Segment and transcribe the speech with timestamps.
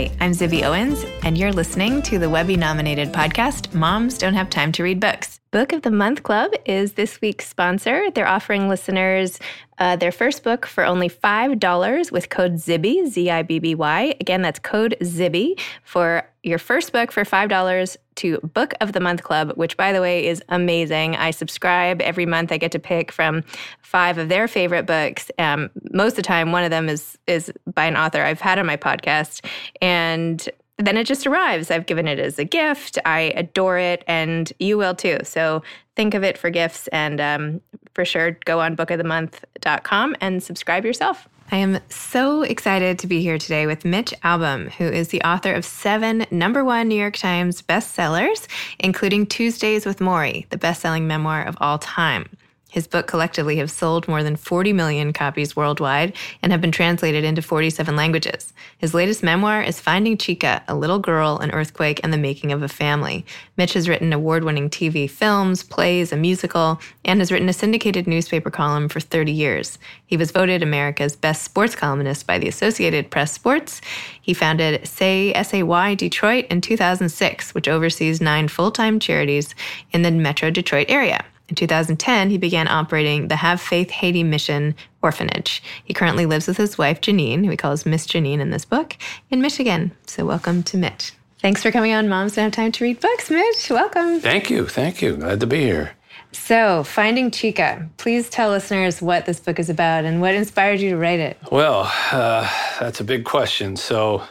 [0.00, 4.48] Hi, I'm Zibby Owens, and you're listening to the Webby nominated podcast, Moms Don't Have
[4.48, 5.40] Time to Read Books.
[5.50, 8.10] Book of the Month Club is this week's sponsor.
[8.12, 9.38] They're offering listeners
[9.76, 14.14] uh, their first book for only $5 with code ZIBBY, Z I B B Y.
[14.20, 19.22] Again, that's code ZIBBY for your first book for $5 to Book of the Month
[19.22, 21.16] Club, which, by the way, is amazing.
[21.16, 22.50] I subscribe every month.
[22.52, 23.44] I get to pick from
[23.82, 25.30] five of their favorite books.
[25.38, 28.58] Um, most of the time, one of them is, is by an author I've had
[28.58, 29.44] on my podcast.
[29.82, 30.48] And
[30.78, 31.70] then it just arrives.
[31.70, 32.98] I've given it as a gift.
[33.04, 35.18] I adore it, and you will too.
[35.24, 35.62] So
[35.94, 37.60] think of it for gifts, and um,
[37.92, 41.28] for sure, go on bookofthemonth.com and subscribe yourself.
[41.52, 45.52] I am so excited to be here today with Mitch Albom, who is the author
[45.52, 48.46] of seven number one New York Times bestsellers,
[48.78, 52.28] including Tuesdays with Morrie, the best selling memoir of all time.
[52.70, 57.24] His book collectively have sold more than 40 million copies worldwide and have been translated
[57.24, 58.52] into 47 languages.
[58.78, 62.62] His latest memoir is Finding Chika, a little girl, an earthquake, and the making of
[62.62, 63.26] a family.
[63.56, 68.06] Mitch has written award winning TV films, plays, a musical, and has written a syndicated
[68.06, 69.78] newspaper column for 30 years.
[70.06, 73.80] He was voted America's best sports columnist by the Associated Press Sports.
[74.20, 79.54] He founded Say SAY Detroit in 2006, which oversees nine full time charities
[79.92, 81.24] in the Metro Detroit area.
[81.50, 85.60] In 2010, he began operating the Have Faith Haiti Mission Orphanage.
[85.84, 88.96] He currently lives with his wife, Janine, who he calls Miss Janine in this book,
[89.30, 89.90] in Michigan.
[90.06, 91.12] So, welcome to Mitch.
[91.40, 93.68] Thanks for coming on Moms Don't Have Time to Read Books, Mitch.
[93.68, 94.20] Welcome.
[94.20, 94.64] Thank you.
[94.68, 95.16] Thank you.
[95.16, 95.96] Glad to be here.
[96.30, 100.90] So, Finding Chika, please tell listeners what this book is about and what inspired you
[100.90, 101.36] to write it.
[101.50, 103.74] Well, uh, that's a big question.
[103.74, 104.22] So,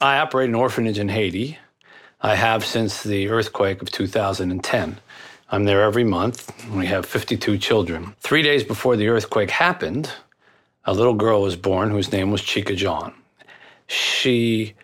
[0.00, 1.58] I operate an orphanage in Haiti.
[2.20, 5.00] I have since the earthquake of 2010.
[5.54, 6.52] I'm there every month.
[6.72, 8.16] We have 52 children.
[8.18, 10.10] Three days before the earthquake happened,
[10.84, 13.14] a little girl was born whose name was Chika John.
[13.86, 14.74] She,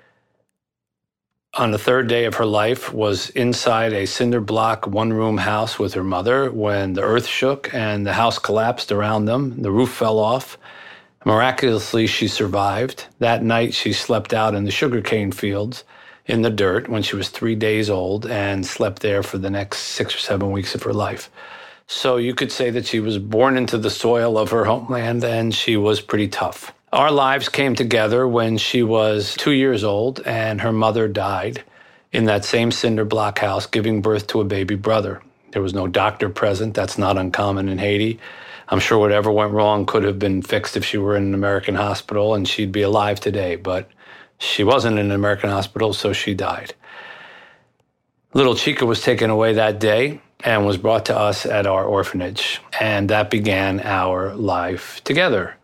[1.54, 5.76] on the third day of her life, was inside a cinder block one room house
[5.76, 9.62] with her mother when the earth shook and the house collapsed around them.
[9.62, 10.56] The roof fell off.
[11.24, 13.06] Miraculously, she survived.
[13.18, 15.82] That night, she slept out in the sugarcane fields
[16.26, 19.78] in the dirt when she was three days old and slept there for the next
[19.78, 21.30] six or seven weeks of her life.
[21.86, 25.54] So you could say that she was born into the soil of her homeland and
[25.54, 26.72] she was pretty tough.
[26.92, 31.64] Our lives came together when she was two years old and her mother died
[32.12, 35.22] in that same cinder block house, giving birth to a baby brother.
[35.52, 36.74] There was no doctor present.
[36.74, 38.20] That's not uncommon in Haiti.
[38.68, 41.74] I'm sure whatever went wrong could have been fixed if she were in an American
[41.74, 43.56] hospital and she'd be alive today.
[43.56, 43.90] But
[44.40, 46.74] she wasn't in an American hospital, so she died.
[48.32, 52.60] Little Chika was taken away that day and was brought to us at our orphanage.
[52.80, 55.56] And that began our life together.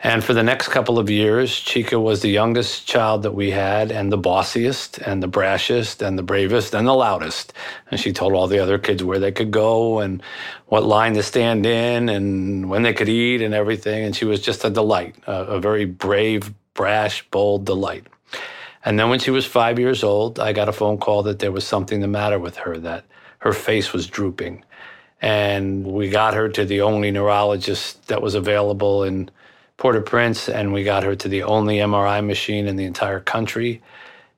[0.00, 3.90] And for the next couple of years, Chika was the youngest child that we had,
[3.90, 7.54] and the bossiest, and the brashest, and the bravest, and the loudest.
[7.90, 10.22] And she told all the other kids where they could go and
[10.66, 14.04] what line to stand in and when they could eat and everything.
[14.04, 18.06] And she was just a delight, a, a very brave, brash, bold delight.
[18.84, 21.52] And then when she was five years old, I got a phone call that there
[21.52, 23.04] was something the matter with her, that
[23.38, 24.64] her face was drooping.
[25.22, 29.30] And we got her to the only neurologist that was available in
[29.78, 33.20] Port au Prince, and we got her to the only MRI machine in the entire
[33.20, 33.82] country.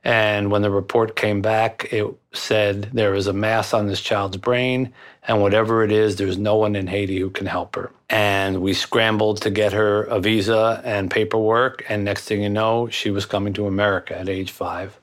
[0.07, 4.37] And when the report came back, it said there is a mass on this child's
[4.37, 4.93] brain,
[5.27, 7.91] and whatever it is, there's no one in Haiti who can help her.
[8.09, 12.89] And we scrambled to get her a visa and paperwork, and next thing you know,
[12.89, 14.97] she was coming to America at age five.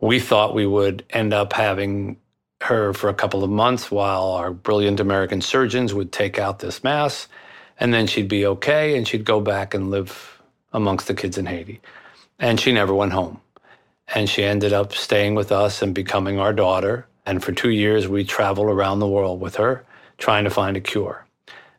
[0.00, 2.16] We thought we would end up having
[2.62, 6.82] her for a couple of months while our brilliant American surgeons would take out this
[6.82, 7.28] mass,
[7.78, 10.40] and then she'd be okay and she'd go back and live
[10.72, 11.82] amongst the kids in Haiti.
[12.38, 13.42] And she never went home.
[14.14, 17.06] And she ended up staying with us and becoming our daughter.
[17.26, 19.84] And for two years, we traveled around the world with her,
[20.18, 21.26] trying to find a cure.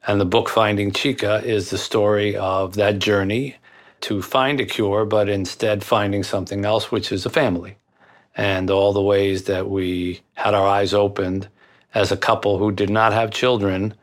[0.07, 3.57] And the book Finding Chika is the story of that journey
[4.01, 7.77] to find a cure, but instead finding something else, which is a family.
[8.35, 11.49] And all the ways that we had our eyes opened
[11.93, 13.95] as a couple who did not have children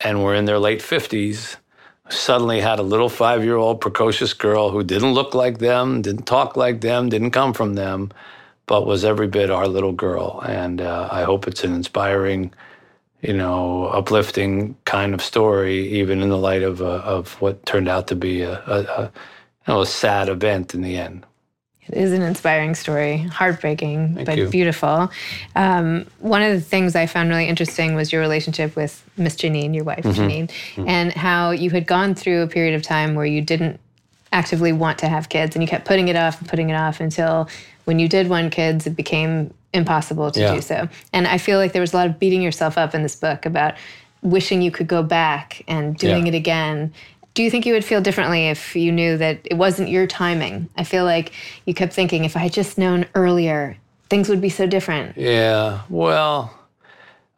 [0.00, 1.56] and were in their late 50s
[2.08, 6.26] suddenly had a little five year old precocious girl who didn't look like them, didn't
[6.26, 8.10] talk like them, didn't come from them,
[8.66, 10.42] but was every bit our little girl.
[10.46, 12.52] And uh, I hope it's an inspiring,
[13.20, 17.88] you know, uplifting kind of story, even in the light of, uh, of what turned
[17.88, 19.02] out to be a, a, a,
[19.66, 21.24] you know, a sad event in the end.
[21.88, 24.48] It is an inspiring story, heartbreaking, Thank but you.
[24.48, 25.10] beautiful.
[25.56, 29.74] Um, one of the things I found really interesting was your relationship with Miss Janine,
[29.74, 30.20] your wife, Mm-hmm.
[30.78, 33.80] Janine, and how you had gone through a period of time where you didn't
[34.32, 37.00] actively want to have kids and you kept putting it off and putting it off
[37.00, 37.48] until
[37.84, 40.54] when you did want kids, it became impossible to Yeah.
[40.54, 40.88] do so.
[41.12, 43.44] And I feel like there was a lot of beating yourself up in this book
[43.44, 43.74] about
[44.22, 46.32] wishing you could go back and doing Yeah.
[46.32, 46.92] it again.
[47.34, 50.68] Do you think you would feel differently if you knew that it wasn't your timing?
[50.76, 51.32] I feel like
[51.64, 53.76] you kept thinking, if I had just known earlier,
[54.10, 55.16] things would be so different.
[55.16, 56.54] Yeah, well,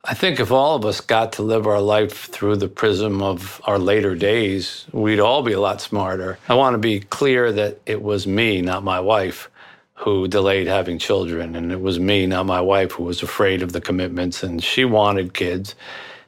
[0.06, 3.62] I think if all of us got to live our life through the prism of
[3.64, 6.38] our later days, we'd all be a lot smarter.
[6.48, 9.48] I want to be clear that it was me, not my wife,
[9.94, 11.56] who delayed having children.
[11.56, 14.42] And it was me, not my wife, who was afraid of the commitments.
[14.42, 15.74] And she wanted kids.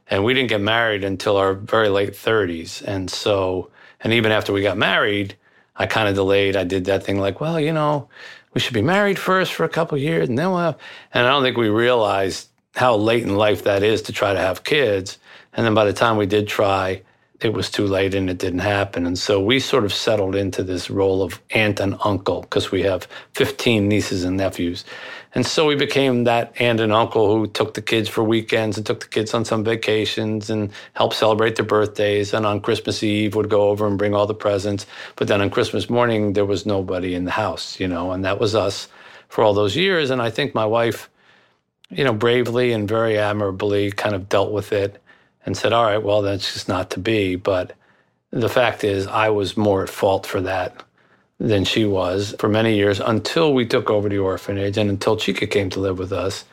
[0.08, 2.82] And we didn't get married until our very late 30s.
[2.82, 3.70] And so,
[4.00, 5.36] and even after we got married,
[5.74, 6.56] I kind of delayed.
[6.56, 8.08] I did that thing like, well, you know,
[8.54, 10.78] we should be married first for a couple years, and then we'll have.
[11.12, 14.38] And I don't think we realized how late in life that is to try to
[14.38, 15.18] have kids.
[15.52, 17.02] And then by the time we did try,
[17.40, 19.06] it was too late and it didn't happen.
[19.06, 22.82] And so we sort of settled into this role of aunt and uncle because we
[22.82, 24.84] have 15 nieces and nephews.
[25.36, 28.86] And so we became that aunt and uncle who took the kids for weekends and
[28.86, 32.32] took the kids on some vacations and helped celebrate their birthdays.
[32.32, 34.86] And on Christmas Eve would go over and bring all the presents.
[35.14, 38.40] But then on Christmas morning, there was nobody in the house, you know, and that
[38.40, 38.88] was us
[39.28, 40.08] for all those years.
[40.08, 41.10] And I think my wife,
[41.90, 45.02] you know, bravely and very admirably kind of dealt with it
[45.44, 47.36] and said, all right, well, that's just not to be.
[47.36, 47.74] But
[48.30, 50.82] the fact is, I was more at fault for that
[51.38, 55.50] than she was for many years until we took over the orphanage and until Chika
[55.50, 56.44] came to live with us.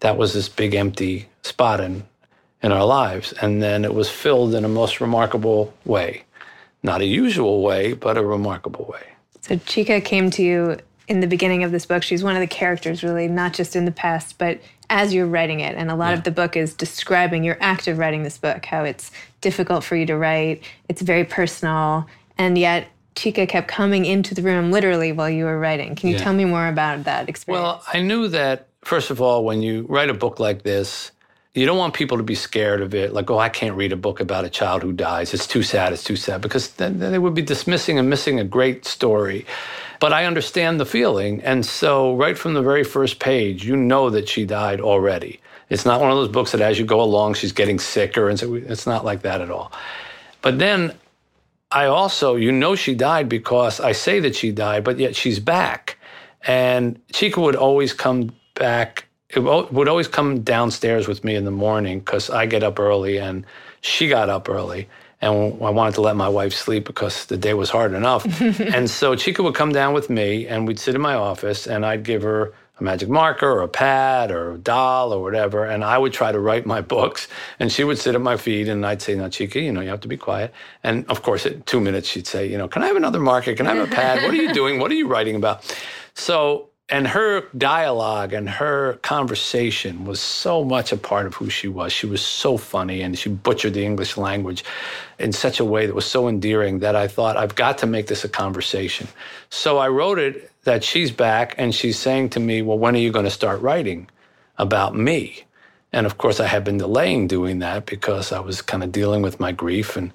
[0.00, 2.04] That was this big empty spot in,
[2.62, 3.32] in our lives.
[3.40, 6.24] And then it was filled in a most remarkable way.
[6.82, 9.02] Not a usual way, but a remarkable way.
[9.40, 10.76] So Chika came to you
[11.08, 12.02] in the beginning of this book.
[12.02, 14.60] She's one of the characters, really, not just in the past, but
[14.90, 15.76] as you're writing it.
[15.76, 18.84] And a lot of the book is describing your act of writing this book, how
[18.84, 22.06] it's difficult for you to write, it's very personal,
[22.38, 25.96] and yet Chika kept coming into the room literally while you were writing.
[25.96, 26.22] Can you Yeah.
[26.22, 27.62] tell me more about that experience?
[27.62, 31.10] Well, I knew that, first of all, when you write a book like this,
[31.54, 33.14] you don't want people to be scared of it.
[33.14, 35.32] Like, oh, I can't read a book about a child who dies.
[35.32, 35.94] It's too sad.
[35.94, 36.42] It's too sad.
[36.42, 39.46] Because then, then they would be dismissing and missing a great story.
[39.98, 41.40] But I understand the feeling.
[41.42, 45.40] And so, right from the very first page, you know that she died already.
[45.70, 48.28] It's not one of those books that as you go along, she's getting sicker.
[48.28, 49.72] And so it's not like that at all.
[50.42, 50.92] But then
[51.70, 55.40] I also, you know, she died because I say that she died, but yet she's
[55.40, 55.98] back.
[56.46, 61.50] And Chika would always come back, it would always come downstairs with me in the
[61.50, 63.44] morning because I get up early and
[63.80, 64.88] she got up early.
[65.20, 65.32] And
[65.62, 68.24] I wanted to let my wife sleep because the day was hard enough.
[68.40, 71.84] and so Chika would come down with me and we'd sit in my office and
[71.84, 75.64] I'd give her a magic marker or a pad or a doll or whatever.
[75.64, 77.28] And I would try to write my books.
[77.58, 79.88] And she would sit at my feet and I'd say, Now, Chika, you know, you
[79.88, 80.52] have to be quiet.
[80.82, 83.54] And of course, at two minutes, she'd say, You know, can I have another marker?
[83.54, 84.22] Can I have a pad?
[84.22, 84.78] What are you doing?
[84.78, 85.76] What are you writing about?
[86.14, 91.66] So and her dialogue and her conversation was so much a part of who she
[91.66, 91.92] was.
[91.92, 94.64] She was so funny and she butchered the English language
[95.18, 98.06] in such a way that was so endearing that I thought, I've got to make
[98.06, 99.08] this a conversation.
[99.50, 103.00] So I wrote it that she's back and she's saying to me, Well, when are
[103.00, 104.08] you going to start writing
[104.56, 105.42] about me?
[105.92, 109.22] And of course, I had been delaying doing that because I was kind of dealing
[109.22, 110.12] with my grief and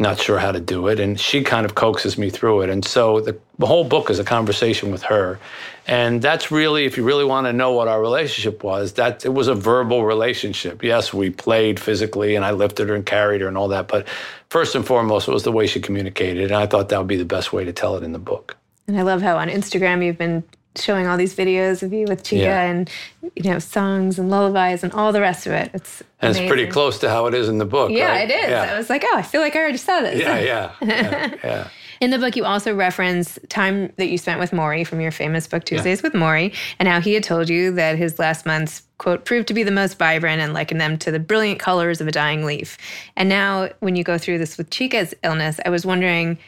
[0.00, 0.98] not sure how to do it.
[0.98, 2.70] And she kind of coaxes me through it.
[2.70, 5.38] And so the, the whole book is a conversation with her.
[5.86, 9.32] And that's really, if you really want to know what our relationship was, that it
[9.32, 10.82] was a verbal relationship.
[10.82, 13.86] Yes, we played physically and I lifted her and carried her and all that.
[13.86, 14.08] But
[14.48, 16.44] first and foremost, it was the way she communicated.
[16.44, 18.56] And I thought that would be the best way to tell it in the book.
[18.88, 20.42] And I love how on Instagram you've been
[20.76, 22.62] showing all these videos of you with Chika yeah.
[22.62, 22.90] and
[23.36, 25.70] you know songs and lullabies and all the rest of it.
[25.74, 26.44] It's and amazing.
[26.44, 27.90] it's pretty close to how it is in the book.
[27.90, 28.30] Yeah, right?
[28.30, 28.50] it is.
[28.50, 28.72] Yeah.
[28.72, 30.20] I was like, oh, I feel like I already saw this.
[30.20, 31.34] Yeah, yeah, yeah.
[31.44, 31.68] yeah.
[32.00, 35.46] In the book, you also reference time that you spent with Morrie from your famous
[35.46, 36.02] book Tuesdays yeah.
[36.02, 39.54] with Morrie, and how he had told you that his last months quote proved to
[39.54, 42.76] be the most vibrant and likened them to the brilliant colors of a dying leaf.
[43.16, 46.38] And now, when you go through this with Chika's illness, I was wondering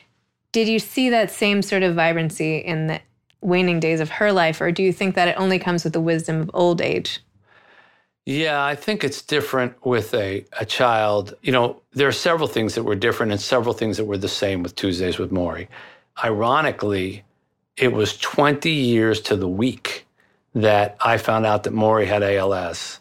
[0.56, 2.98] did you see that same sort of vibrancy in the
[3.46, 6.00] waning days of her life, or do you think that it only comes with the
[6.00, 7.20] wisdom of old age?
[8.26, 11.34] Yeah, I think it's different with a, a child.
[11.42, 14.28] You know, there are several things that were different and several things that were the
[14.28, 15.68] same with Tuesdays with Morrie.
[16.24, 17.22] Ironically,
[17.76, 20.06] it was 20 years to the week
[20.54, 22.98] that I found out that Morrie had ALS,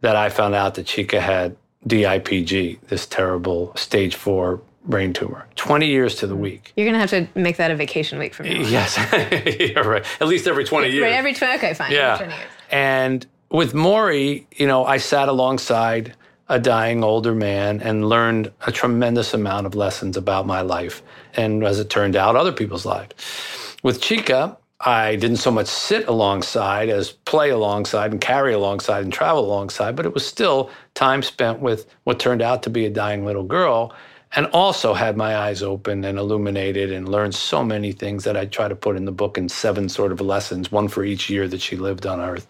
[0.00, 1.56] that I found out that Chika had
[1.86, 5.46] DIPG, this terrible stage four brain tumor.
[5.56, 6.72] 20 years to the week.
[6.76, 8.64] You're going to have to make that a vacation week for me.
[8.68, 8.96] Yes.
[9.60, 10.04] yeah, right.
[10.20, 11.02] At least every 20 years.
[11.02, 11.92] Right, every 20, okay, fine.
[11.92, 12.38] Yeah.
[12.70, 16.14] And with Morrie, you know, I sat alongside
[16.48, 21.02] a dying older man and learned a tremendous amount of lessons about my life.
[21.34, 23.76] And as it turned out, other people's lives.
[23.82, 29.12] With Chika, I didn't so much sit alongside as play alongside and carry alongside and
[29.12, 32.90] travel alongside, but it was still time spent with what turned out to be a
[32.90, 33.92] dying little girl
[34.32, 38.44] and also had my eyes open and illuminated and learned so many things that I
[38.46, 41.48] try to put in the book in seven sort of lessons, one for each year
[41.48, 42.46] that she lived on Earth.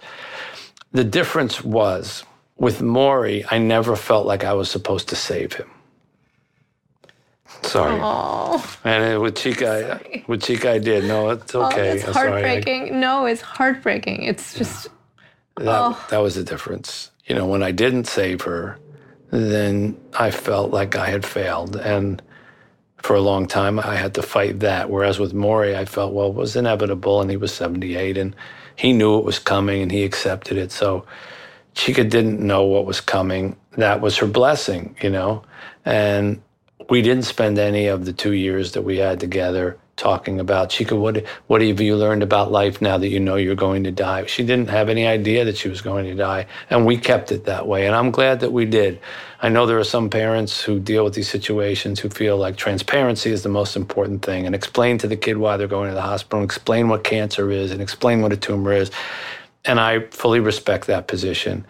[0.93, 2.25] The difference was
[2.57, 5.71] with Morrie, I never felt like I was supposed to save him.
[7.63, 7.99] Sorry.
[7.99, 8.77] Aww.
[8.85, 11.05] And with Chika, I, with Chika, I did.
[11.05, 11.91] No, it's okay.
[11.91, 12.95] Oh, it's heartbreaking.
[12.95, 14.23] I, no, it's heartbreaking.
[14.25, 14.89] It's just.
[15.57, 16.07] That, oh.
[16.11, 17.11] that was the difference.
[17.27, 18.79] You know, when I didn't save her,
[19.31, 21.77] then I felt like I had failed.
[21.77, 22.23] And
[22.97, 24.91] for a long time, I had to fight that.
[24.91, 28.35] Whereas with Morrie, I felt, well, it was inevitable, and he was 78, and
[28.77, 30.73] he knew it was coming, and he accepted it.
[30.73, 31.05] So
[31.75, 33.57] Chika didn't know what was coming.
[33.73, 35.43] That was her blessing, you know?
[35.85, 36.43] And
[36.89, 40.99] we didn't spend any of the two years that we had together talking about Chika,
[40.99, 44.25] what what have you learned about life now that you know you're going to die?
[44.25, 47.45] She didn't have any idea that she was going to die, and we kept it
[47.45, 47.87] that way.
[47.87, 49.01] And I'm glad that we did.
[49.43, 53.31] I know there are some parents who deal with these situations who feel like transparency
[53.31, 56.03] is the most important thing, and explain to the kid why they're going to the
[56.03, 58.91] hospital, and explain what cancer is, and explain what a tumor is.
[59.65, 61.67] And I fully respect that position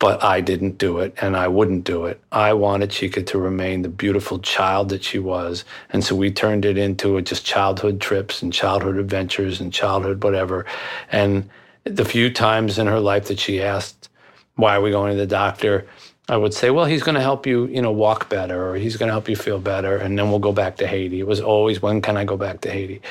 [0.00, 2.20] but I didn't do it and I wouldn't do it.
[2.32, 5.64] I wanted Chika to remain the beautiful child that she was.
[5.90, 10.64] And so we turned it into just childhood trips and childhood adventures and childhood whatever.
[11.12, 11.48] And
[11.84, 14.08] the few times in her life that she asked,
[14.56, 15.86] why are we going to the doctor?
[16.30, 18.96] I would say, well, he's going to help you, you know, walk better or he's
[18.96, 19.98] going to help you feel better.
[19.98, 21.20] And then we'll go back to Haiti.
[21.20, 23.02] It was always, when can I go back to Haiti?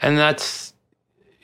[0.00, 0.71] And that's,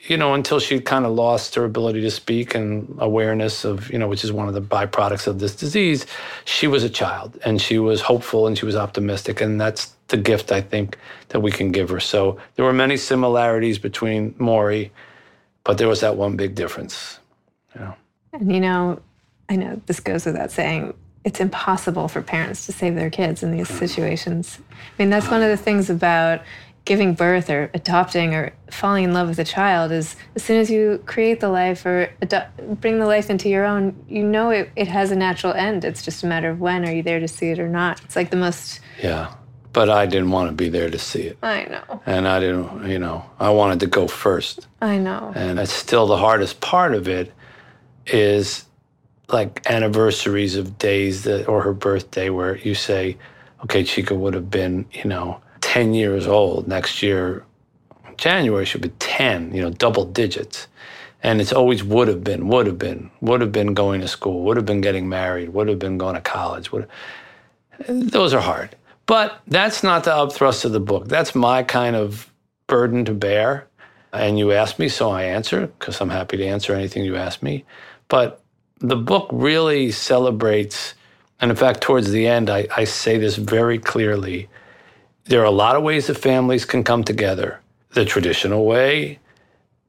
[0.07, 3.99] you know, until she kind of lost her ability to speak and awareness of, you
[3.99, 6.05] know, which is one of the byproducts of this disease,
[6.45, 9.41] she was a child and she was hopeful and she was optimistic.
[9.41, 10.97] And that's the gift I think
[11.29, 11.99] that we can give her.
[11.99, 14.91] So there were many similarities between Morrie,
[15.63, 17.19] but there was that one big difference.
[17.75, 17.95] You know.
[18.33, 19.01] And you know,
[19.49, 20.93] I know this goes without saying,
[21.25, 23.77] it's impossible for parents to save their kids in these mm.
[23.77, 24.59] situations.
[24.71, 26.41] I mean, that's one of the things about
[26.89, 30.71] giving birth or adopting or falling in love with a child is as soon as
[30.71, 32.11] you create the life or
[32.81, 35.85] bring the life into your own, you know it, it has a natural end.
[35.85, 38.03] It's just a matter of when are you there to see it or not.
[38.03, 38.79] It's like the most.
[39.03, 39.31] Yeah.
[39.71, 41.37] But I didn't want to be there to see it.
[41.43, 42.01] I know.
[42.07, 44.67] And I didn't, you know, I wanted to go first.
[44.81, 45.31] I know.
[45.35, 47.31] And it's still the hardest part of it
[48.07, 48.65] is
[49.27, 53.19] like anniversaries of days that, or her birthday where you say,
[53.63, 55.39] okay, Chika would have been, you know,
[55.69, 56.67] 10 years old.
[56.67, 57.45] Next year,
[58.17, 60.67] January should be 10, you know, double digits.
[61.21, 64.41] And it's always would have been, would have been, would have been going to school,
[64.45, 66.71] would have been getting married, would have been going to college.
[66.71, 66.87] Would
[67.87, 68.75] those are hard.
[69.05, 71.07] But that's not the upthrust of the book.
[71.07, 72.31] That's my kind of
[72.65, 73.67] burden to bear.
[74.11, 77.43] And you asked me, so I answer because I'm happy to answer anything you ask
[77.43, 77.63] me.
[78.07, 78.41] But
[78.79, 80.95] the book really celebrates,
[81.39, 84.49] and in fact, towards the end, I, I say this very clearly.
[85.29, 87.59] There are a lot of ways that families can come together
[87.91, 89.19] the traditional way,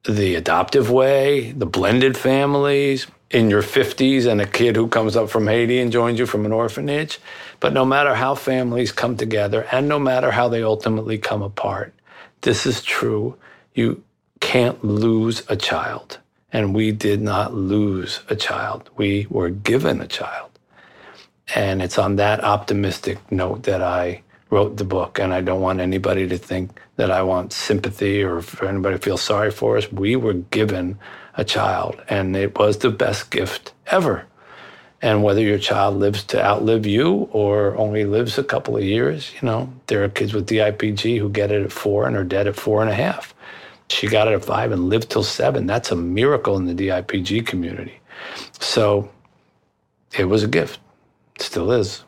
[0.04, 5.30] the adoptive way, the blended families, in your 50s and a kid who comes up
[5.30, 7.18] from Haiti and joins you from an orphanage.
[7.58, 11.94] But no matter how families come together and no matter how they ultimately come apart,
[12.42, 13.34] this is true.
[13.72, 14.02] You
[14.40, 16.18] can't lose a child.
[16.52, 18.90] And we did not lose a child.
[18.94, 20.50] We were given a child.
[21.54, 25.18] And it's on that optimistic note that I wrote the book.
[25.18, 29.02] And I don't want anybody to think that I want sympathy or for anybody to
[29.02, 29.90] feel sorry for us.
[29.92, 30.98] We were given
[31.36, 34.26] a child, and it was the best gift ever.
[35.02, 39.32] And whether your child lives to outlive you or only lives a couple of years,
[39.34, 42.46] you know, there are kids with DIPG who get it at four and are dead
[42.46, 43.34] at four and a half.
[43.88, 45.66] She got it at five and lived till seven.
[45.66, 47.98] That's a miracle in the DIPG community.
[48.60, 49.10] So
[50.18, 50.78] it was a gift.
[51.36, 52.04] It still is.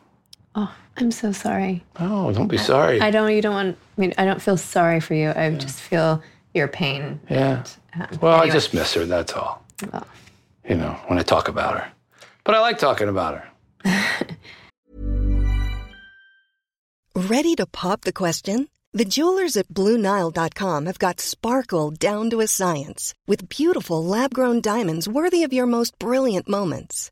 [0.55, 1.83] Oh, I'm so sorry.
[1.99, 3.01] Oh, don't be sorry.
[3.01, 5.29] I don't, you don't want, I mean, I don't feel sorry for you.
[5.29, 5.57] I yeah.
[5.57, 6.21] just feel
[6.53, 7.19] your pain.
[7.29, 7.63] Yeah.
[7.93, 8.49] And, um, well, anyway.
[8.49, 9.65] I just miss her, that's all.
[9.91, 10.03] Oh.
[10.67, 11.91] You know, when I talk about her.
[12.43, 13.41] But I like talking about
[13.83, 13.97] her.
[17.15, 18.69] Ready to pop the question?
[18.91, 24.61] The jewelers at Bluenile.com have got sparkle down to a science with beautiful lab grown
[24.61, 27.11] diamonds worthy of your most brilliant moments.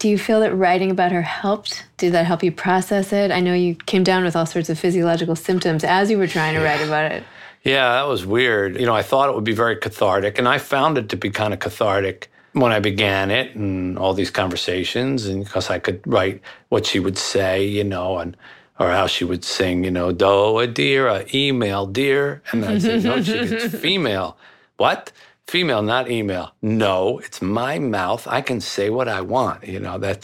[0.00, 1.84] Do you feel that writing about her helped?
[1.98, 3.30] Did that help you process it?
[3.30, 6.54] I know you came down with all sorts of physiological symptoms as you were trying
[6.54, 7.22] to write about it.
[7.64, 8.80] Yeah, that was weird.
[8.80, 11.28] You know, I thought it would be very cathartic, and I found it to be
[11.28, 16.00] kind of cathartic when I began it and all these conversations, and because I could
[16.06, 18.38] write what she would say, you know, and
[18.78, 22.80] or how she would sing, you know, do a dear, a email dear, and I'd
[22.80, 24.38] say no, she female.
[24.78, 25.12] What?
[25.50, 26.52] Female, not email.
[26.62, 28.28] No, it's my mouth.
[28.28, 29.66] I can say what I want.
[29.66, 30.18] You know that.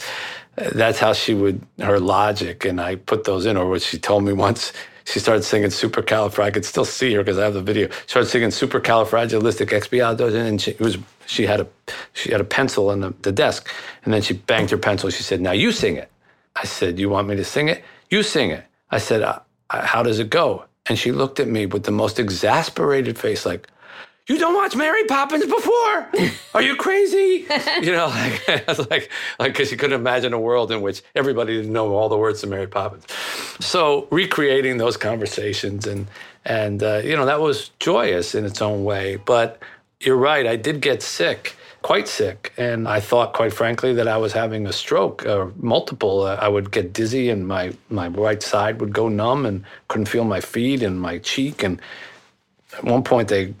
[0.55, 3.57] That's how she would her logic, and I put those in.
[3.57, 4.71] Or what she told me once
[5.03, 6.43] she started singing supercalifragilistic.
[6.43, 7.89] I could still see her because I have the video.
[7.89, 11.67] She started singing supercalifragilisticexpialidocious, and she was she had a
[12.13, 13.69] she had a pencil on the, the desk,
[14.05, 15.09] and then she banged her pencil.
[15.09, 16.09] She said, "Now you sing it."
[16.55, 17.83] I said, "You want me to sing it?
[18.09, 21.65] You sing it." I said, uh "How does it go?" And she looked at me
[21.65, 23.67] with the most exasperated face, like,
[24.27, 26.09] you don't watch Mary Poppins before?
[26.53, 27.45] Are you crazy?
[27.81, 31.73] you know, like, like, like, because you couldn't imagine a world in which everybody didn't
[31.73, 33.05] know all the words to Mary Poppins.
[33.59, 36.07] So recreating those conversations and
[36.45, 39.17] and uh, you know that was joyous in its own way.
[39.17, 39.61] But
[39.99, 41.55] you're right, I did get sick
[41.87, 42.51] quite sick.
[42.57, 46.23] And I thought, quite frankly, that I was having a stroke or multiple.
[46.23, 50.07] Uh, I would get dizzy and my, my right side would go numb and couldn't
[50.07, 51.63] feel my feet and my cheek.
[51.63, 51.79] And
[52.73, 53.53] at one point, they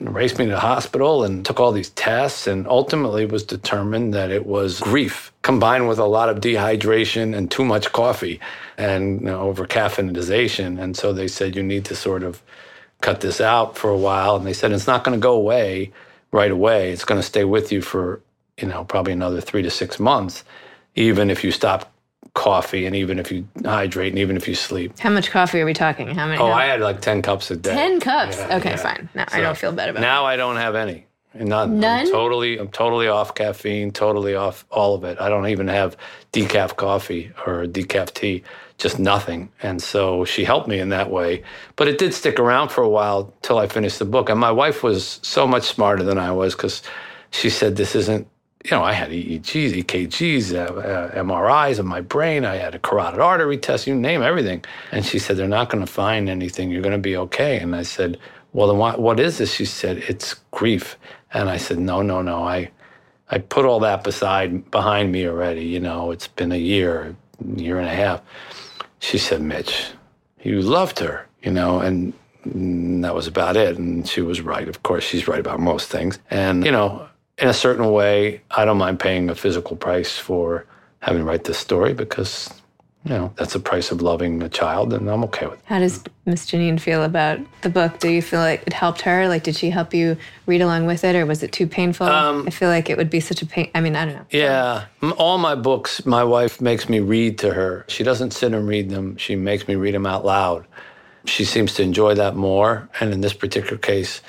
[0.00, 4.30] raced me to the hospital and took all these tests, and ultimately was determined that
[4.30, 8.40] it was grief combined with a lot of dehydration and too much coffee
[8.78, 10.80] and you know, over caffeinization.
[10.80, 12.42] And so they said, you need to sort of
[13.00, 14.36] cut this out for a while.
[14.36, 15.92] And they said, it's not going to go away
[16.32, 16.92] right away.
[16.92, 18.20] It's going to stay with you for,
[18.58, 20.44] you know, probably another three to six months,
[20.94, 21.89] even if you stop
[22.34, 24.98] coffee and even if you hydrate and even if you sleep.
[24.98, 26.08] How much coffee are we talking?
[26.08, 26.40] How many?
[26.40, 27.74] Oh, I had like 10 cups a day.
[27.74, 28.38] 10 cups.
[28.38, 28.76] Yeah, okay, yeah.
[28.76, 29.08] fine.
[29.14, 31.06] Now I don't feel bad about Now I don't have any.
[31.34, 31.78] None.
[31.78, 32.06] None?
[32.06, 35.20] I'm totally, I'm totally off caffeine, totally off all of it.
[35.20, 35.96] I don't even have
[36.32, 38.42] decaf coffee or decaf tea,
[38.78, 39.50] just nothing.
[39.62, 41.44] And so she helped me in that way.
[41.76, 44.28] But it did stick around for a while till I finished the book.
[44.28, 46.82] And my wife was so much smarter than I was because
[47.30, 48.26] she said, This isn't,
[48.64, 52.44] you know, I had EEGs, EKGs, uh, uh, MRIs of my brain.
[52.44, 54.64] I had a carotid artery test, you name everything.
[54.92, 56.70] And she said, They're not going to find anything.
[56.70, 57.58] You're going to be okay.
[57.58, 58.18] And I said,
[58.52, 59.54] Well, then what, what is this?
[59.54, 60.98] She said, It's grief.
[61.32, 62.44] And I said, No, no, no.
[62.44, 62.70] I,
[63.30, 65.64] I put all that beside behind me already.
[65.64, 67.16] You know, it's been a year,
[67.56, 68.20] year and a half.
[68.98, 69.86] She said, Mitch,
[70.42, 72.12] you loved her, you know, and
[73.02, 73.78] that was about it.
[73.78, 74.68] And she was right.
[74.68, 76.18] Of course, she's right about most things.
[76.30, 77.08] And, you know,
[77.40, 80.66] in a certain way, I don't mind paying a physical price for
[81.00, 82.52] having to write this story because,
[83.04, 85.64] you know, that's the price of loving a child, and I'm okay with it.
[85.64, 87.98] How does Miss Janine feel about the book?
[87.98, 89.26] Do you feel like it helped her?
[89.26, 92.06] Like, did she help you read along with it, or was it too painful?
[92.06, 93.70] Um, I feel like it would be such a pain.
[93.74, 94.26] I mean, I don't know.
[94.30, 94.84] Yeah,
[95.16, 97.86] all my books, my wife makes me read to her.
[97.88, 100.66] She doesn't sit and read them, she makes me read them out loud.
[101.24, 102.88] She seems to enjoy that more.
[103.00, 104.20] And in this particular case,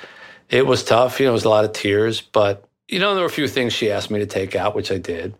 [0.48, 1.20] it was tough.
[1.20, 3.48] You know, it was a lot of tears, but, you know, there were a few
[3.48, 5.34] things she asked me to take out, which I did.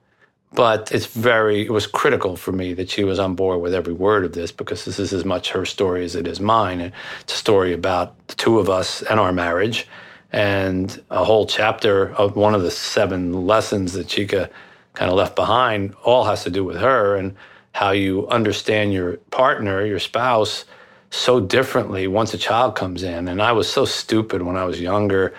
[0.54, 3.92] But it's very, it was critical for me that she was on board with every
[3.92, 6.92] word of this because this is as much her story as it is mine.
[7.20, 9.86] It's a story about the two of us and our marriage
[10.32, 14.48] and a whole chapter of one of the seven lessons that Chika
[14.94, 17.34] kind of left behind all has to do with her and
[17.72, 20.64] how you understand your partner, your spouse,
[21.10, 23.28] so differently once a child comes in.
[23.28, 25.34] And I was so stupid when I was younger,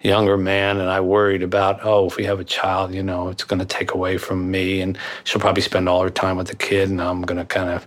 [0.00, 3.44] younger man, and I worried about, oh, if we have a child, you know, it's
[3.44, 6.56] going to take away from me, and she'll probably spend all her time with the
[6.56, 7.86] kid, and I'm going to kind of,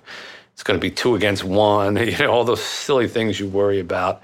[0.54, 3.80] it's going to be two against one, you know, all those silly things you worry
[3.80, 4.21] about.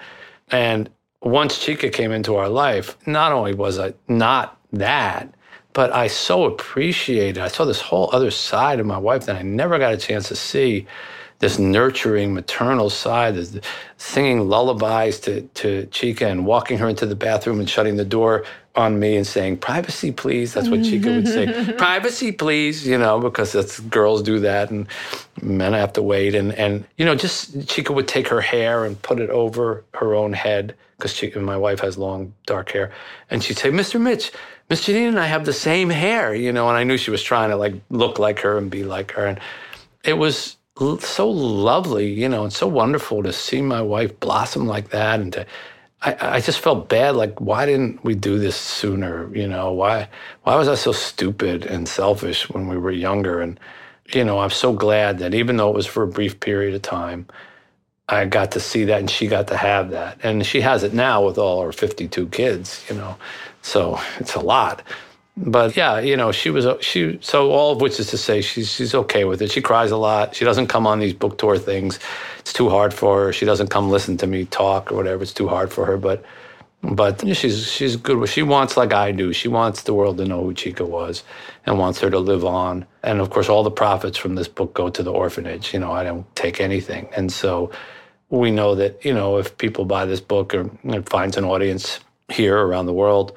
[0.52, 0.90] And
[1.22, 5.34] once Chika came into our life, not only was I not that,
[5.74, 9.44] but I so appreciated, I saw this whole other side of my wife that I
[9.44, 10.88] never got a chance to see
[11.40, 13.38] this nurturing maternal side,
[13.98, 18.44] singing lullabies to, to Chika and walking her into the bathroom and shutting the door
[18.76, 20.54] on me and saying, privacy, please.
[20.54, 21.74] That's what Chika would say.
[21.78, 24.88] privacy, please, you know, because that's girls do that and
[25.42, 26.36] men have to wait.
[26.36, 30.14] And, and, you know, just Chika would take her hair and put it over her
[30.16, 32.92] own head because my wife has long, dark hair.
[33.30, 34.02] And she'd say, Mr.
[34.02, 34.32] Mitch,
[34.70, 37.24] Miss Janine and I have the same hair, you know, and I knew she was
[37.24, 39.26] trying to like look like her and be like her.
[39.26, 39.40] And
[40.04, 40.58] it was
[41.00, 45.20] so lovely, you know, and so wonderful to see my wife blossom like that.
[45.20, 45.46] And to,
[46.02, 47.16] I, I just felt bad.
[47.16, 49.36] Like, why didn't we do this sooner?
[49.36, 50.10] You know, why,
[50.44, 53.42] why was I so stupid and selfish when we were younger?
[53.42, 53.60] And,
[54.14, 56.82] you know, I'm so glad that even though it was for a brief period of
[56.84, 57.28] time,
[58.10, 60.20] I got to see that and she got to have that.
[60.24, 63.18] And she has it now with all her 52 kids, you know.
[63.62, 64.84] So it's a lot.
[65.38, 68.72] But yeah, you know, she was she so all of which is to say she's
[68.72, 69.52] she's okay with it.
[69.52, 70.36] She cries a lot.
[70.36, 72.00] She doesn't come on these book tour things.
[72.40, 73.34] It's too hard for her.
[73.34, 75.24] She doesn't come listen to me talk or whatever.
[75.24, 76.26] It's too hard for her, but
[76.84, 79.34] but she's she's good she wants like I do.
[79.34, 81.24] She wants the world to know who Chika was
[81.66, 82.88] and wants her to live on.
[83.04, 85.74] And of course all the profits from this book go to the orphanage.
[85.74, 87.10] You know, I don't take anything.
[87.16, 87.72] And so
[88.30, 92.00] we know that, you know, if people buy this book or it finds an audience
[92.30, 93.34] here around the world,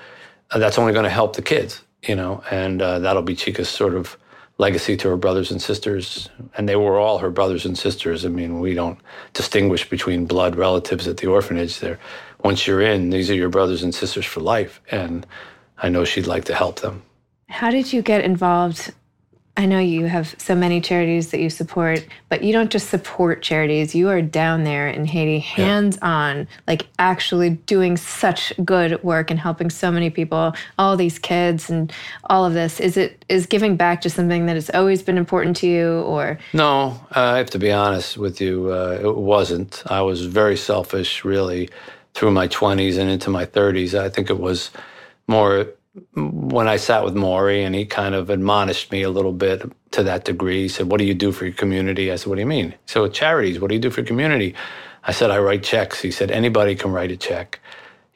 [0.50, 3.68] uh, that's only going to help the kids, you know, and uh, that'll be Chika's
[3.68, 4.16] sort of
[4.58, 6.28] legacy to her brothers and sisters.
[6.56, 8.24] And they were all her brothers and sisters.
[8.24, 8.98] I mean, we don't
[9.32, 11.80] distinguish between blood relatives at the orphanage.
[11.80, 11.98] There,
[12.44, 14.80] once you're in, these are your brothers and sisters for life.
[14.90, 15.26] And
[15.78, 17.02] I know she'd like to help them.
[17.48, 18.92] How did you get involved?
[19.56, 23.42] I know you have so many charities that you support, but you don't just support
[23.42, 23.94] charities.
[23.94, 29.38] You are down there in Haiti, hands on, like actually doing such good work and
[29.38, 31.92] helping so many people, all these kids and
[32.24, 32.80] all of this.
[32.80, 36.38] Is it is giving back just something that has always been important to you or
[36.54, 38.72] No, uh, I have to be honest with you.
[38.72, 39.82] Uh, it wasn't.
[39.86, 41.68] I was very selfish, really,
[42.14, 43.98] through my 20s and into my 30s.
[43.98, 44.70] I think it was
[45.26, 45.66] more
[46.14, 50.02] when I sat with Morrie and he kind of admonished me a little bit to
[50.04, 50.62] that degree.
[50.62, 52.12] He said, What do you do for your community?
[52.12, 52.74] I said, What do you mean?
[52.86, 54.54] So charities, what do you do for your community?
[55.04, 56.00] I said, I write checks.
[56.02, 57.60] He said, Anybody can write a check.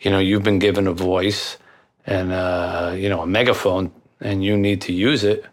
[0.01, 1.59] You know, you've been given a voice
[2.07, 5.45] and, uh, you know, a megaphone, and you need to use it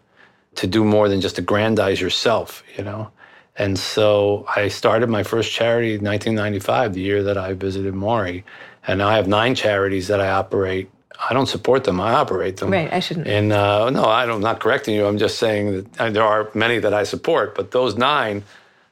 [0.56, 3.10] to do more than just aggrandize yourself, you know?
[3.56, 8.44] And so I started my first charity in 1995, the year that I visited Morrie.
[8.86, 12.00] And I have nine charities that I operate I don't support them.
[12.00, 12.70] I operate them.
[12.70, 12.92] Right.
[12.92, 13.26] I shouldn't.
[13.26, 15.06] And uh, no, I am not correcting you.
[15.06, 18.44] I'm just saying that uh, there are many that I support, but those nine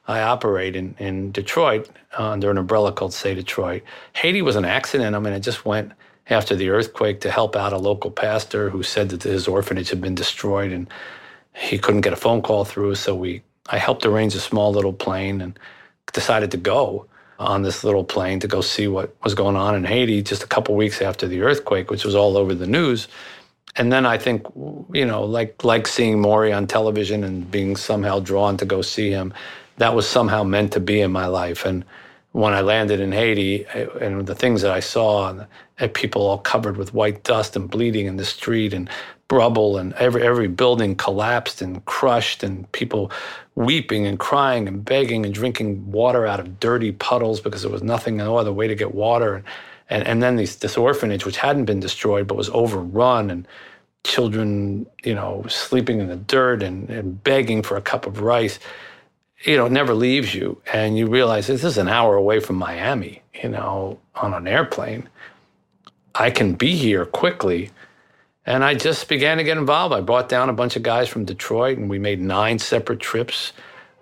[0.07, 3.83] I operate in in Detroit uh, under an umbrella called Say Detroit.
[4.13, 5.15] Haiti was an accident.
[5.15, 5.91] I mean, I just went
[6.29, 10.01] after the earthquake to help out a local pastor who said that his orphanage had
[10.01, 10.87] been destroyed and
[11.55, 12.95] he couldn't get a phone call through.
[12.95, 15.57] So we I helped arrange a small little plane and
[16.13, 17.07] decided to go
[17.41, 20.47] on this little plane to go see what was going on in Haiti just a
[20.47, 23.07] couple weeks after the earthquake, which was all over the news.
[23.75, 24.45] And then I think,
[24.93, 29.09] you know, like like seeing Morrie on television and being somehow drawn to go see
[29.09, 29.33] him,
[29.77, 31.65] that was somehow meant to be in my life.
[31.65, 31.85] And
[32.33, 33.65] when I landed in Haiti,
[33.99, 35.33] and the things that I saw,
[35.79, 38.89] and people all covered with white dust and bleeding in the street, and
[39.31, 43.11] rubble, and every every building collapsed and crushed, and people
[43.55, 47.83] weeping and crying and begging and drinking water out of dirty puddles because there was
[47.83, 49.43] nothing, no other way to get water.
[49.89, 53.47] And, and then these, this orphanage, which hadn't been destroyed but was overrun, and
[54.03, 58.59] children, you know, sleeping in the dirt and, and begging for a cup of rice,
[59.43, 60.61] you know, it never leaves you.
[60.73, 65.07] And you realize this is an hour away from Miami, you know, on an airplane.
[66.15, 67.71] I can be here quickly
[68.45, 69.93] and I just began to get involved.
[69.93, 73.53] I brought down a bunch of guys from Detroit, and we made nine separate trips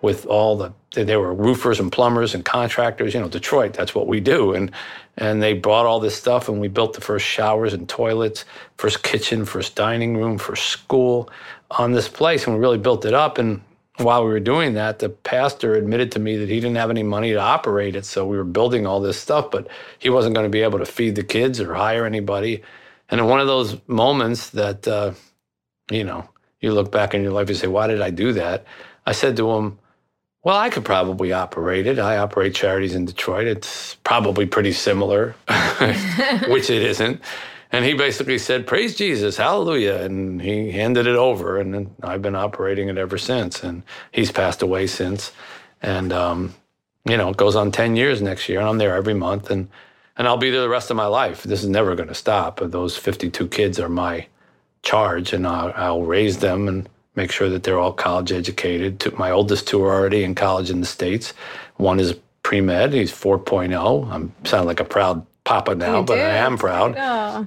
[0.02, 3.14] with all the there were roofers and plumbers and contractors.
[3.14, 4.54] You know, Detroit, that's what we do.
[4.54, 4.72] And
[5.18, 8.46] and they brought all this stuff, and we built the first showers and toilets,
[8.78, 11.30] first kitchen, first dining room, first school
[11.72, 13.38] on this place, and we really built it up.
[13.38, 13.62] And
[13.98, 17.04] while we were doing that, the pastor admitted to me that he didn't have any
[17.04, 19.68] money to operate it, so we were building all this stuff, but
[20.00, 22.64] he wasn't going to be able to feed the kids or hire anybody.
[23.12, 25.14] And in one of those moments that, uh,
[25.92, 26.30] you know,
[26.62, 28.66] you look back in your life and say, why did I do that?
[29.06, 29.80] I said to him,
[30.44, 32.00] well, I could probably operate it.
[32.00, 33.48] I operate charities in Detroit.
[33.48, 35.36] It's probably pretty similar,
[36.48, 37.22] which it isn't.
[37.72, 39.98] And he basically said, Praise Jesus, hallelujah.
[39.98, 41.60] And he handed it over.
[41.60, 43.64] And I've been operating it ever since.
[43.64, 45.32] And he's passed away since.
[45.82, 46.56] And, um,
[47.06, 48.60] you know, it goes on 10 years next year.
[48.60, 49.52] And I'm there every month.
[49.52, 49.70] And
[50.20, 51.44] and I'll be there the rest of my life.
[51.44, 52.60] This is never going to stop.
[52.62, 54.28] Those 52 kids are my
[54.84, 59.18] charge, and I'll, I'll, raise them and make sure that they're all college educated.
[59.18, 61.34] My oldest two are already in college in the States.
[61.78, 64.12] One is pre med, he's 4.0.
[64.12, 66.96] I'm sounding like a proud papa now, but I am proud.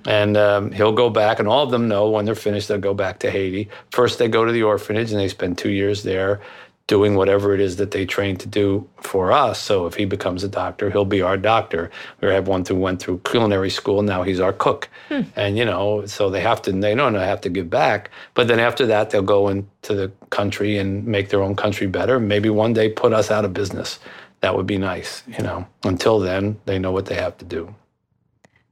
[0.06, 2.94] And um, he'll go back, and all of them know when they're finished, they'll go
[2.94, 3.68] back to Haiti.
[3.90, 6.40] First, they go to the orphanage and they spend two years there
[6.86, 9.58] doing whatever it is that they train to do for us.
[9.60, 11.90] So if he becomes a doctor, he'll be our doctor.
[12.20, 14.02] We have one who went through culinary school.
[14.02, 14.88] Now he's our cook.
[15.08, 15.22] Hmm.
[15.36, 18.10] And, you know, so they have to, they don't have to give back.
[18.34, 22.18] But then after that, they'll go into the country and make their own country better.
[22.18, 23.98] Maybe one day put us out of business.
[24.40, 25.66] That would be nice, you know.
[25.84, 27.74] Until then, they know what they have to do.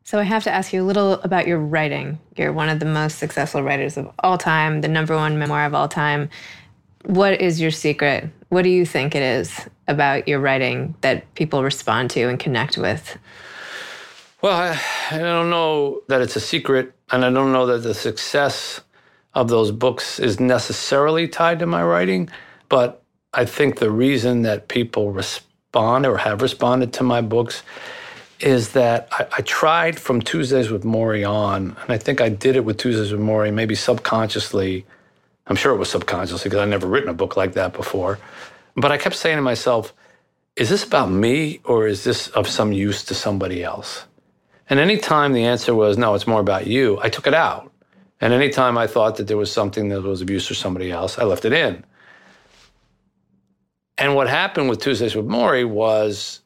[0.03, 2.18] So I have to ask you a little about your writing.
[2.37, 5.73] You're one of the most successful writers of all time, the number one memoir of
[5.73, 6.29] all time.
[7.05, 8.29] What is your secret?
[8.51, 12.77] What do you think it is about your writing that people respond to and connect
[12.77, 13.19] with?
[14.43, 17.95] Well, I, I don't know that it's a secret, and I don't know that the
[17.95, 18.81] success
[19.35, 22.29] of those books is necessarily tied to my writing,
[22.69, 27.63] but I think the reason that people respond or have responded to my books
[28.41, 32.57] is that I, I, tried from Tuesdays with Morrie on, and I think I did
[32.57, 34.87] it with Tuesdays with Morrie, maybe subconsciously
[35.46, 38.18] I'm sure it was subconsciously because I'd never written a book like that before.
[38.76, 39.92] But I kept saying to myself,
[40.57, 44.05] is this about me or is this of some use to somebody else?
[44.68, 47.72] And anytime the answer was, no, it's more about you, I took it out.
[48.20, 51.24] And anytime I thought that there was something that was abuse for somebody else, I
[51.24, 51.85] left it in.
[53.98, 56.40] And what happened with Tuesdays with Morrie was,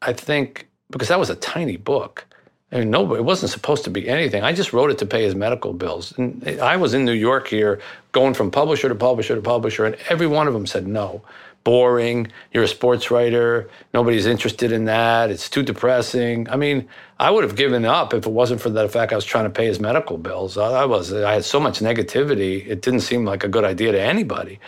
[0.00, 2.26] I think, because that was a tiny book,
[2.72, 4.42] I mean, no, it wasn't supposed to be anything.
[4.42, 6.12] I just wrote it to pay his medical bills.
[6.18, 9.96] And I was in New York here, going from publisher to publisher to publisher, and
[10.08, 11.22] every one of them said no.
[11.62, 12.30] Boring.
[12.52, 13.68] You're a sports writer.
[13.92, 15.30] Nobody's interested in that.
[15.30, 16.48] It's too depressing.
[16.48, 19.24] I mean, I would have given up if it wasn't for the fact I was
[19.24, 20.58] trying to pay his medical bills.
[20.58, 21.12] I was.
[21.12, 22.66] I had so much negativity.
[22.66, 24.60] It didn't seem like a good idea to anybody.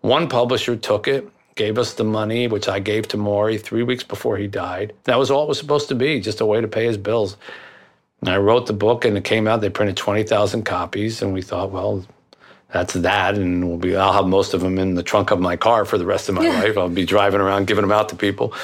[0.00, 4.04] One publisher took it gave us the money, which I gave to Morrie three weeks
[4.04, 4.94] before he died.
[5.04, 7.36] That was all it was supposed to be, just a way to pay his bills.
[8.20, 9.60] And I wrote the book and it came out.
[9.60, 11.22] They printed 20,000 copies.
[11.22, 12.06] And we thought, well,
[12.72, 13.36] that's that.
[13.36, 15.98] And we'll be, I'll have most of them in the trunk of my car for
[15.98, 16.60] the rest of my yeah.
[16.60, 16.78] life.
[16.78, 18.54] I'll be driving around giving them out to people.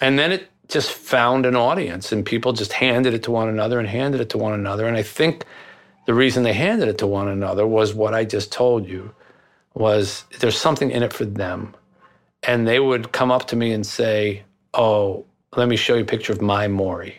[0.00, 3.78] And then it just found an audience and people just handed it to one another
[3.78, 4.86] and handed it to one another.
[4.86, 5.44] And I think
[6.06, 9.14] the reason they handed it to one another was what I just told you
[9.74, 11.74] was there's something in it for them.
[12.42, 15.24] And they would come up to me and say, Oh,
[15.56, 17.14] let me show you a picture of my Morrie.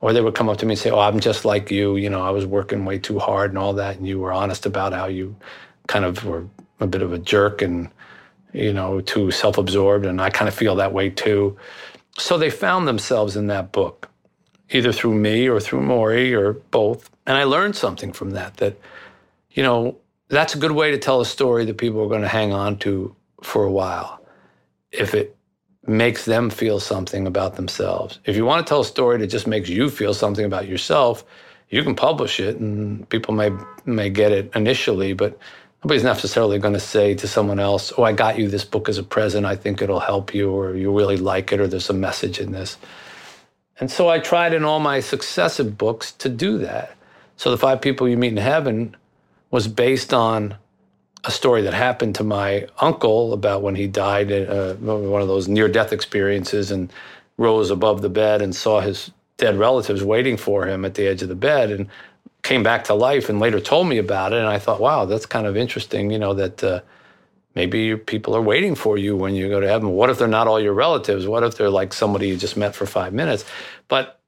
[0.00, 1.96] Or they would come up to me and say, Oh, I'm just like you.
[1.96, 3.96] You know, I was working way too hard and all that.
[3.96, 5.36] And you were honest about how you
[5.86, 6.46] kind of were
[6.80, 7.88] a bit of a jerk and,
[8.52, 10.06] you know, too self absorbed.
[10.06, 11.56] And I kind of feel that way too.
[12.18, 14.08] So they found themselves in that book,
[14.70, 17.10] either through me or through Morrie or both.
[17.26, 18.78] And I learned something from that that,
[19.52, 19.96] you know,
[20.28, 22.78] that's a good way to tell a story that people are going to hang on
[22.78, 24.20] to for a while.
[24.90, 25.36] If it
[25.86, 28.18] makes them feel something about themselves.
[28.24, 31.24] If you want to tell a story that just makes you feel something about yourself,
[31.70, 33.50] you can publish it and people may
[33.84, 35.38] may get it initially, but
[35.82, 38.98] nobody's necessarily going to say to someone else, "Oh, I got you this book as
[38.98, 39.46] a present.
[39.46, 42.52] I think it'll help you or you really like it or there's a message in
[42.52, 42.76] this."
[43.80, 46.96] And so I tried in all my successive books to do that.
[47.36, 48.96] So the five people you meet in heaven
[49.50, 50.56] was based on
[51.24, 55.48] a story that happened to my uncle about when he died, uh, one of those
[55.48, 56.92] near death experiences, and
[57.36, 61.22] rose above the bed and saw his dead relatives waiting for him at the edge
[61.22, 61.88] of the bed and
[62.42, 64.38] came back to life and later told me about it.
[64.38, 66.80] And I thought, wow, that's kind of interesting, you know, that uh,
[67.54, 69.90] maybe people are waiting for you when you go to heaven.
[69.90, 71.26] What if they're not all your relatives?
[71.26, 73.44] What if they're like somebody you just met for five minutes?
[73.88, 74.20] But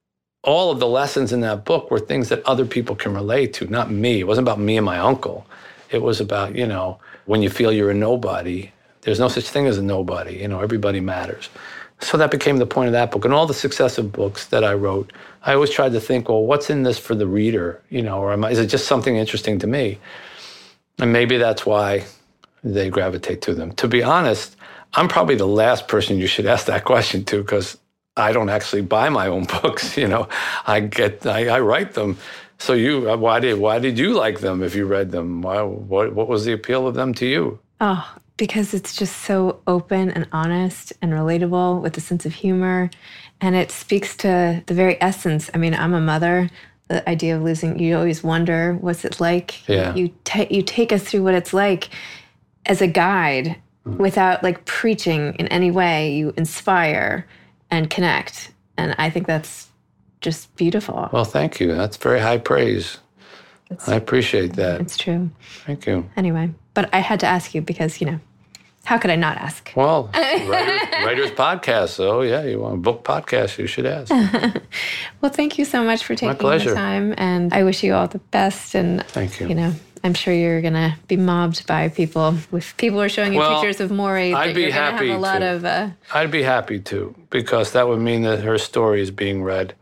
[0.43, 3.67] all of the lessons in that book were things that other people can relate to,
[3.67, 4.21] not me.
[4.21, 5.45] It wasn't about me and my uncle.
[5.91, 9.67] It was about, you know, when you feel you're a nobody, there's no such thing
[9.67, 10.37] as a nobody.
[10.37, 11.49] You know, everybody matters.
[11.99, 13.25] So that became the point of that book.
[13.25, 16.69] And all the successive books that I wrote, I always tried to think, well, what's
[16.69, 17.81] in this for the reader?
[17.89, 19.99] You know, or I, is it just something interesting to me?
[20.99, 22.05] And maybe that's why
[22.63, 23.71] they gravitate to them.
[23.73, 24.55] To be honest,
[24.93, 27.77] I'm probably the last person you should ask that question to because
[28.17, 29.97] I don't actually buy my own books.
[29.97, 30.27] You know,
[30.65, 32.17] I get I, I write them
[32.61, 35.41] so you, uh, why did why did you like them if you read them?
[35.41, 37.59] Why, what what was the appeal of them to you?
[37.79, 42.91] Oh, because it's just so open and honest and relatable with a sense of humor,
[43.41, 45.49] and it speaks to the very essence.
[45.55, 46.49] I mean, I'm a mother.
[46.87, 49.67] The idea of losing, you always wonder what's it like.
[49.67, 49.95] Yeah.
[49.95, 51.89] You ta- you take us through what it's like
[52.67, 53.55] as a guide,
[53.87, 53.97] mm.
[53.97, 56.13] without like preaching in any way.
[56.13, 57.25] You inspire
[57.71, 59.70] and connect, and I think that's
[60.21, 61.09] just beautiful.
[61.11, 61.73] Well, thank you.
[61.73, 62.99] That's very high praise.
[63.69, 64.81] It's, I appreciate that.
[64.81, 65.31] It's true.
[65.65, 66.09] Thank you.
[66.15, 68.19] Anyway, but I had to ask you because, you know,
[68.83, 69.71] how could I not ask?
[69.75, 71.89] Well, writers, writers podcast.
[71.89, 73.57] So yeah, you want a book podcast?
[73.57, 74.11] You should ask.
[75.21, 78.19] well, thank you so much for taking the time, and I wish you all the
[78.19, 78.73] best.
[78.75, 79.49] And thank you.
[79.49, 82.35] You know, I'm sure you're gonna be mobbed by people.
[82.51, 85.39] If people are showing you well, pictures of Morrie, I'd be happy have a lot
[85.39, 85.55] to.
[85.55, 85.65] of.
[85.65, 89.75] Uh, I'd be happy to because that would mean that her story is being read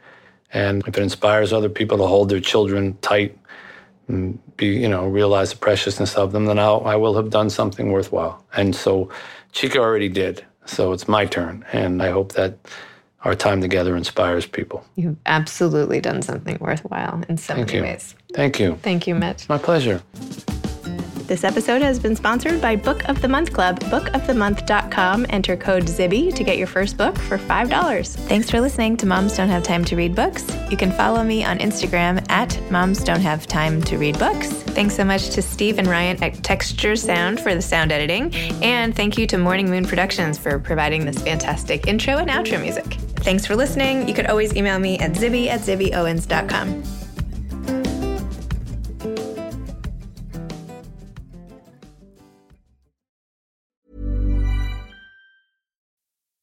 [0.51, 3.37] and if it inspires other people to hold their children tight
[4.07, 7.49] and be, you know, realize the preciousness of them, then I'll, I will have done
[7.49, 8.43] something worthwhile.
[8.55, 9.09] And so
[9.53, 10.45] Chika already did.
[10.65, 11.65] So it's my turn.
[11.71, 12.57] And I hope that
[13.23, 14.85] our time together inspires people.
[14.95, 17.83] You've absolutely done something worthwhile in so Thank many you.
[17.83, 18.15] ways.
[18.33, 18.79] Thank you.
[18.81, 19.47] Thank you, Mitch.
[19.49, 20.01] My pleasure.
[21.29, 23.79] This episode has been sponsored by Book of the Month Club.
[23.81, 25.27] Bookofthemonth.com.
[25.29, 28.15] Enter code ZIBBY to get your first book for $5.
[28.27, 30.43] Thanks for listening to Moms Don't Have Time to Read Books.
[30.71, 34.47] You can follow me on Instagram at Moms Don't Have Time to Read Books.
[34.51, 38.33] Thanks so much to Steve and Ryan at Texture Sound for the sound editing.
[38.63, 42.85] And thank you to Morning Moon Productions for providing this fantastic intro and outro music.
[43.17, 44.07] Thanks for listening.
[44.07, 46.98] You could always email me at zibby at zibbyowens.com.